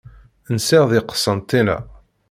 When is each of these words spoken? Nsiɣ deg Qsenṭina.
Nsiɣ 0.55 0.83
deg 0.91 1.05
Qsenṭina. 1.13 1.77